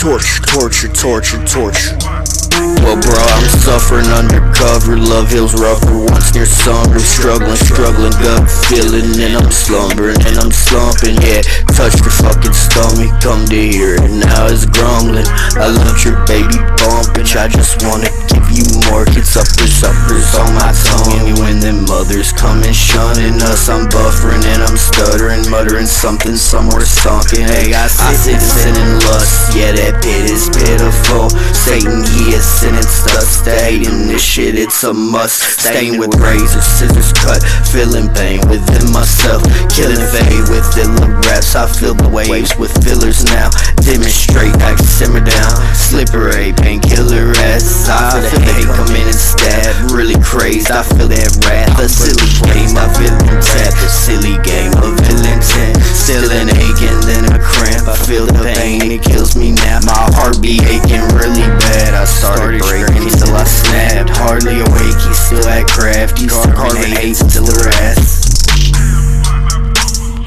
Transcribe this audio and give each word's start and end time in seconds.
torture, 0.00 0.40
torture, 0.48 0.88
torture. 0.88 1.44
Torture. 1.44 1.98
Well, 2.80 2.96
bro, 2.96 3.20
I'm 3.20 3.48
suffering 3.60 4.08
undercover. 4.08 4.96
Love 4.96 5.28
hills 5.28 5.52
rougher 5.52 6.08
once 6.08 6.32
near 6.32 6.48
summer. 6.48 6.98
Struggling, 6.98 7.60
struggling, 7.60 8.16
gut 8.16 8.48
feeling, 8.68 9.12
and 9.20 9.36
I'm 9.36 9.52
slumbering 9.52 10.16
and 10.24 10.40
I'm 10.40 10.50
slumping. 10.50 11.20
Yeah, 11.20 11.44
touch 11.76 12.00
your 12.00 12.16
fucking 12.16 12.56
stomach, 12.56 13.12
come 13.20 13.44
to 13.52 13.60
hear 13.60 14.00
it. 14.00 14.08
Now 14.08 14.48
it's 14.48 14.64
grumbling. 14.64 15.28
I 15.60 15.68
love 15.68 16.00
your 16.00 16.16
baby 16.24 16.56
bump, 16.80 17.12
bitch. 17.12 17.36
I 17.36 17.52
just 17.52 17.84
wanna 17.84 18.08
give 18.32 18.48
you 18.56 18.64
more. 18.88 19.04
It's 19.12 19.36
uppers, 19.36 19.84
uppers 19.84 20.32
on 20.40 20.48
my 20.56 20.72
tongue. 20.88 21.28
And 21.28 21.38
when 21.38 21.60
them 21.60 21.84
mothers 21.84 22.32
coming 22.32 22.72
shunning 22.72 23.36
us, 23.44 23.68
I'm 23.68 23.84
buffering 23.92 24.44
and 24.48 24.64
I'm 24.64 24.80
stuttering, 24.80 25.44
muttering 25.52 25.86
something 25.86 26.36
somewhere 26.36 26.88
sunken. 26.88 27.44
Hey, 27.44 27.76
I 27.76 27.86
sit, 27.88 28.32
and 28.32 28.40
lust. 28.40 28.69
Yeah, 29.60 29.76
that 29.76 30.00
pit 30.00 30.24
is 30.24 30.48
pitiful. 30.48 31.28
Satan, 31.52 32.00
he 32.16 32.32
is 32.32 32.48
sentenced 32.48 33.12
us 33.12 33.44
to 33.44 33.52
hating 33.52 34.08
this 34.08 34.24
shit. 34.24 34.56
It's 34.56 34.80
a 34.88 34.94
must. 34.96 35.60
Stained 35.60 36.00
with 36.00 36.16
razor, 36.16 36.64
scissors 36.64 37.12
cut, 37.12 37.44
feeling 37.68 38.08
pain 38.16 38.40
within 38.48 38.88
myself. 38.88 39.44
Killing 39.68 40.00
fade 40.08 40.48
with 40.48 40.64
filler 40.72 41.12
raps. 41.28 41.52
I 41.52 41.68
feel 41.68 41.92
the 41.92 42.08
waves 42.08 42.56
with 42.56 42.72
fillers 42.80 43.20
now. 43.28 43.52
Demonstrate, 43.84 44.56
I 44.64 44.80
can 44.80 44.88
simmer 44.88 45.20
down. 45.20 45.52
Slippery, 45.76 46.56
painkiller 46.56 47.28
ass. 47.52 47.84
I 47.84 48.16
feel 48.16 48.32
the 48.32 48.40
hate 48.40 48.70
come 48.72 48.96
in 48.96 49.12
and 49.12 49.20
stab. 49.20 49.89
Really 50.10 50.22
crazed, 50.26 50.70
I 50.72 50.82
feel 50.82 51.06
that 51.06 51.30
wrath. 51.46 51.78
A 51.78 51.86
silly 51.86 52.18
game, 52.50 52.74
I 52.74 52.90
feel 52.98 53.14
intent. 53.30 53.74
A 53.78 53.86
silly 53.86 54.34
game 54.42 54.74
of 54.82 54.98
ill 55.06 55.22
intent. 55.22 55.78
Still 55.94 56.26
an 56.34 56.50
aching, 56.50 56.98
then 57.06 57.30
a 57.30 57.38
cramp. 57.38 57.86
I 57.86 57.94
feel 57.94 58.26
the 58.26 58.34
pain, 58.58 58.90
it 58.90 59.06
kills 59.06 59.38
me 59.38 59.54
now. 59.54 59.78
My 59.86 60.10
heart 60.18 60.42
be 60.42 60.58
aching 60.66 61.06
really 61.14 61.46
bad. 61.62 61.94
I 61.94 62.02
started 62.10 62.59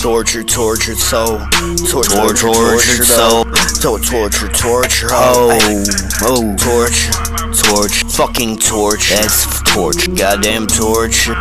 Torture, 0.04 0.44
tortured 0.44 0.98
soul. 0.98 1.40
Torture, 1.88 2.36
tortured 2.36 3.06
soul. 3.06 3.46
To- 3.46 3.98
torture, 4.04 4.50
torture, 4.50 5.08
oh, 5.12 5.58
oh, 6.24 6.56
torture, 6.60 7.12
torture, 7.64 8.06
fucking 8.10 8.58
torture. 8.58 9.16
That's 9.16 9.64
torture, 9.64 10.12
goddamn 10.12 10.68
torture. 10.68 11.36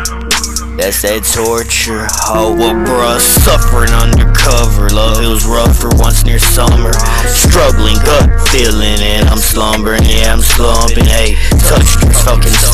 That's 0.79 1.03
that 1.03 1.27
torture. 1.27 2.07
Oh, 2.31 2.55
well, 2.57 2.73
bruh, 2.73 3.19
suffering 3.19 3.91
undercover. 3.91 4.89
Love 4.89 5.19
hills 5.19 5.45
rougher 5.45 5.93
once 5.99 6.23
near 6.25 6.39
summer. 6.39 6.95
Struggling, 7.27 7.99
gut 8.01 8.31
feeling, 8.47 8.97
and 9.03 9.27
I'm 9.29 9.37
slumbering. 9.37 10.01
Yeah, 10.07 10.33
I'm 10.33 10.41
slumping. 10.41 11.05
Hey, 11.05 11.35
touch 11.35 11.35
your 11.35 11.37
fucking 11.37 11.42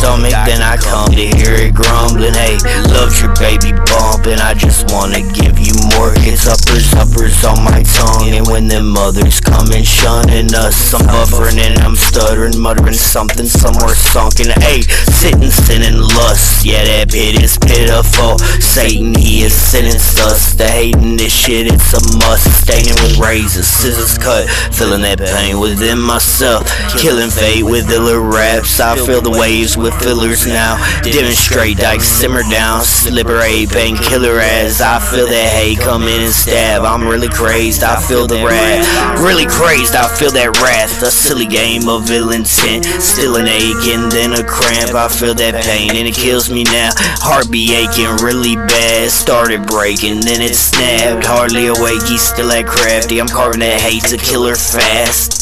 stomach, 0.09 0.33
then 0.49 0.61
I 0.61 0.77
come 0.77 1.11
to 1.13 1.25
hear 1.37 1.53
it 1.53 1.73
grumbling. 1.73 2.33
Hey, 2.33 2.57
loved 2.89 3.21
your 3.21 3.33
baby 3.37 3.77
bump, 3.93 4.25
and 4.25 4.41
I 4.41 4.53
just 4.53 4.89
wanna 4.91 5.21
give 5.37 5.59
you 5.61 5.73
more. 5.93 6.13
It's 6.25 6.49
uppers, 6.49 6.89
uppers 6.97 7.45
on 7.45 7.61
my 7.63 7.83
tongue. 7.83 8.33
And 8.33 8.47
when 8.47 8.67
them 8.67 8.89
mothers 8.89 9.39
come 9.39 9.71
and 9.71 9.85
shunning 9.85 10.53
us, 10.55 10.93
I'm 10.93 11.05
buffering 11.05 11.59
and 11.61 11.77
I'm 11.79 11.95
stuttering, 11.95 12.57
muttering 12.57 12.97
something 12.97 13.45
somewhere 13.45 13.93
sunken. 13.93 14.49
Hey, 14.61 14.81
sitting, 14.81 15.51
sinning 15.51 16.01
lust. 16.01 16.65
Yeah, 16.65 16.83
that 16.85 17.11
pit 17.11 17.41
is 17.41 17.57
pitiful. 17.57 18.39
Satan, 18.59 19.13
he 19.13 19.41
has 19.41 19.53
sentenced 19.53 20.19
us 20.19 20.55
to 20.55 20.65
hating 20.65 21.17
this 21.17 21.33
shit. 21.33 21.67
It's 21.67 21.93
a 21.93 22.01
must. 22.17 22.49
Staining 22.65 22.97
with 23.01 23.17
razors, 23.17 23.67
scissors 23.67 24.17
cut, 24.17 24.49
feeling 24.73 25.01
that 25.01 25.19
pain 25.19 25.59
within 25.59 25.99
myself. 25.99 26.65
Killing 26.97 27.29
fate 27.29 27.63
with 27.63 27.91
iller 27.91 28.21
raps. 28.21 28.79
I 28.79 28.95
feel 28.95 29.21
the 29.21 29.31
waves 29.31 29.77
with 29.77 29.98
fillers 29.99 30.47
now. 30.47 30.79
Demonstrate, 31.03 31.77
dike, 31.77 32.01
simmer 32.01 32.43
down, 32.49 32.83
slippery, 32.83 33.67
painkiller 33.67 34.39
as 34.39 34.81
I 34.81 34.99
feel 34.99 35.27
that 35.27 35.49
hate 35.53 35.79
come 35.79 36.03
in 36.03 36.21
and 36.23 36.33
stab. 36.33 36.83
I'm 36.83 37.07
really 37.07 37.29
crazed. 37.29 37.83
I 37.83 37.99
feel 38.01 38.27
the 38.27 38.43
wrath. 38.43 39.19
Really 39.19 39.45
crazed. 39.45 39.95
I 39.95 40.07
feel 40.15 40.31
that 40.31 40.59
wrath. 40.59 41.01
A 41.03 41.11
silly 41.11 41.45
game 41.45 41.87
of 41.87 42.09
ill 42.09 42.31
intent. 42.31 42.85
Still 42.85 43.35
an 43.35 43.47
ache 43.47 43.87
and 43.87 44.11
then 44.11 44.33
a 44.33 44.43
cramp. 44.43 44.95
I 44.95 45.07
feel 45.07 45.33
that 45.35 45.63
pain 45.63 45.95
and 45.95 46.07
it 46.07 46.15
kills 46.15 46.49
me 46.49 46.63
now. 46.63 46.91
Heart 47.21 47.51
be 47.51 47.75
aching 47.75 48.23
really 48.23 48.55
bad. 48.55 49.11
Started 49.11 49.67
breaking, 49.67 50.21
then 50.21 50.41
it 50.41 50.55
snapped. 50.55 51.25
Hardly 51.25 51.67
awake, 51.67 52.03
he's 52.03 52.21
still 52.21 52.51
at 52.51 52.65
crafty. 52.65 53.19
I'm 53.19 53.27
carving 53.27 53.61
that 53.61 53.81
hate 53.81 54.03
to 54.09 54.17
kill 54.17 54.47
her 54.47 54.55
fast. 54.55 55.38